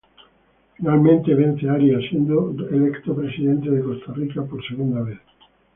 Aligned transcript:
Finalmente 0.77 1.35
vence 1.41 1.63
Arias 1.75 2.01
siendo 2.09 2.35
electo 2.77 3.09
presidente 3.19 3.67
de 3.69 3.83
Costa 3.87 4.11
Rica 4.19 4.41
por 4.49 4.59
segunda 4.69 4.99
vez. 5.07 5.19